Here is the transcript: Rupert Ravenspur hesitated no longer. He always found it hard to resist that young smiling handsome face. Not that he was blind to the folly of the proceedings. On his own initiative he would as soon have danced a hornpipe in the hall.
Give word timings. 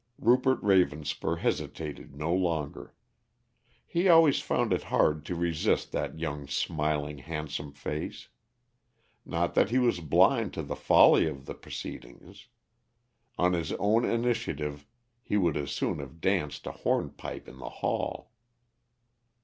Rupert 0.17 0.59
Ravenspur 0.63 1.41
hesitated 1.41 2.15
no 2.15 2.33
longer. 2.33 2.95
He 3.85 4.09
always 4.09 4.39
found 4.41 4.73
it 4.73 4.85
hard 4.89 5.23
to 5.27 5.35
resist 5.35 5.91
that 5.91 6.17
young 6.17 6.47
smiling 6.47 7.19
handsome 7.19 7.71
face. 7.71 8.29
Not 9.27 9.53
that 9.53 9.69
he 9.69 9.77
was 9.77 9.99
blind 9.99 10.55
to 10.55 10.63
the 10.63 10.75
folly 10.75 11.27
of 11.27 11.45
the 11.45 11.53
proceedings. 11.53 12.47
On 13.37 13.53
his 13.53 13.73
own 13.73 14.03
initiative 14.03 14.87
he 15.21 15.37
would 15.37 15.55
as 15.55 15.69
soon 15.69 15.99
have 15.99 16.19
danced 16.19 16.65
a 16.65 16.71
hornpipe 16.71 17.47
in 17.47 17.59
the 17.59 17.69
hall. 17.69 18.31